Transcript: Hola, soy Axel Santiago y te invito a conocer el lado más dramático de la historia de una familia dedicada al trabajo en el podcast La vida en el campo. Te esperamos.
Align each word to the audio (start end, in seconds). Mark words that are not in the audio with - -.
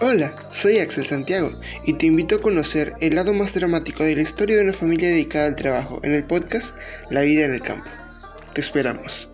Hola, 0.00 0.32
soy 0.50 0.78
Axel 0.78 1.06
Santiago 1.06 1.50
y 1.84 1.94
te 1.94 2.06
invito 2.06 2.36
a 2.36 2.40
conocer 2.40 2.94
el 3.00 3.16
lado 3.16 3.34
más 3.34 3.52
dramático 3.52 4.04
de 4.04 4.14
la 4.14 4.22
historia 4.22 4.54
de 4.54 4.62
una 4.62 4.72
familia 4.72 5.08
dedicada 5.08 5.48
al 5.48 5.56
trabajo 5.56 5.98
en 6.04 6.12
el 6.12 6.22
podcast 6.22 6.72
La 7.10 7.22
vida 7.22 7.46
en 7.46 7.54
el 7.54 7.62
campo. 7.62 7.90
Te 8.54 8.60
esperamos. 8.60 9.28